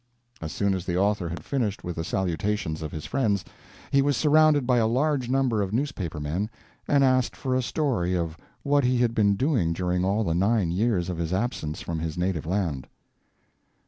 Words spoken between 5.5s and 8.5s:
of newspaper men, and asked for a story of